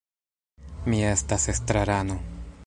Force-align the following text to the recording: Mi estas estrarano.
Mi 0.93 1.03
estas 1.11 1.47
estrarano. 1.55 2.17